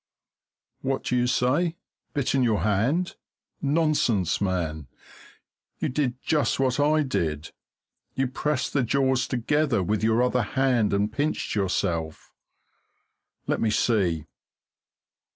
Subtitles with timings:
[0.81, 1.77] What do you say?
[2.15, 3.17] Bitten your hand?
[3.61, 4.87] Nonsense, man!
[5.77, 7.51] You did just what I did.
[8.15, 12.33] You pressed the jaws together with your other hand and pinched yourself.
[13.45, 14.25] Let me see.